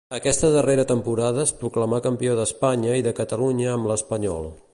[0.17, 4.53] Aquesta darrera temporada es proclamà campió d'Espanya i de Catalunya amb l'Espanyol.